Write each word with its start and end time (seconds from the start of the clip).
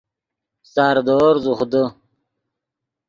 ساردور 0.73 1.35
زوخ 1.43 1.59
دے 1.71 1.83